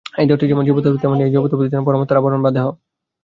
[0.13, 2.65] এই দেহটি যেমন জীবাত্মার আবরণ, তেমনি এই জীবাত্মা যেন পরমাত্মার আবরণ বা দেহ।